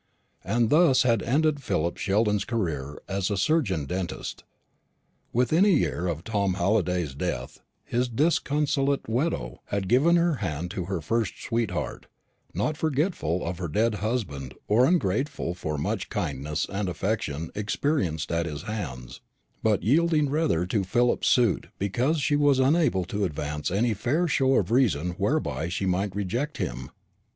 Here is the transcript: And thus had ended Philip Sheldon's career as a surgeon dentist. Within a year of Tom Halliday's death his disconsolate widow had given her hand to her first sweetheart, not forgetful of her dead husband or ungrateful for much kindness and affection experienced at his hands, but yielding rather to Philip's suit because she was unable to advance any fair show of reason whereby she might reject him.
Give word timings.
And 0.43 0.71
thus 0.71 1.03
had 1.03 1.21
ended 1.21 1.61
Philip 1.61 1.97
Sheldon's 1.97 2.43
career 2.43 2.97
as 3.07 3.29
a 3.29 3.37
surgeon 3.37 3.85
dentist. 3.85 4.43
Within 5.31 5.63
a 5.63 5.67
year 5.67 6.07
of 6.07 6.23
Tom 6.23 6.55
Halliday's 6.55 7.13
death 7.13 7.59
his 7.85 8.09
disconsolate 8.09 9.07
widow 9.07 9.61
had 9.65 9.87
given 9.87 10.15
her 10.15 10.37
hand 10.37 10.71
to 10.71 10.85
her 10.85 11.01
first 11.01 11.39
sweetheart, 11.43 12.07
not 12.51 12.77
forgetful 12.77 13.45
of 13.45 13.59
her 13.59 13.67
dead 13.67 13.93
husband 14.01 14.55
or 14.67 14.85
ungrateful 14.87 15.53
for 15.53 15.77
much 15.77 16.09
kindness 16.09 16.65
and 16.67 16.89
affection 16.89 17.51
experienced 17.53 18.31
at 18.31 18.47
his 18.47 18.63
hands, 18.63 19.21
but 19.61 19.83
yielding 19.83 20.31
rather 20.31 20.65
to 20.65 20.83
Philip's 20.83 21.27
suit 21.27 21.67
because 21.77 22.19
she 22.19 22.35
was 22.35 22.57
unable 22.57 23.05
to 23.05 23.23
advance 23.23 23.69
any 23.69 23.93
fair 23.93 24.27
show 24.27 24.55
of 24.55 24.71
reason 24.71 25.11
whereby 25.19 25.69
she 25.69 25.85
might 25.85 26.15
reject 26.15 26.57
him. 26.57 26.89